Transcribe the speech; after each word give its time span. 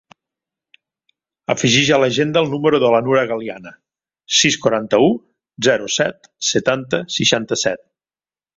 Afegeix 1.53 1.91
a 1.97 1.99
l'agenda 2.03 2.41
el 2.45 2.49
número 2.53 2.79
de 2.85 2.89
la 2.95 3.03
Nura 3.09 3.27
Galiana: 3.33 3.73
sis, 4.39 4.57
quaranta-u, 4.65 5.13
zero, 5.69 5.91
set, 5.99 6.31
setanta, 6.53 7.05
seixanta-set. 7.19 7.87